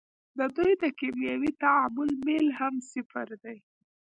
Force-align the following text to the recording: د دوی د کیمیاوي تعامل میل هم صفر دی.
د 0.37 0.39
دوی 0.55 0.71
د 0.81 0.83
کیمیاوي 0.99 1.51
تعامل 1.63 2.09
میل 2.25 2.47
هم 2.59 2.73
صفر 2.91 3.27
دی. 3.43 3.57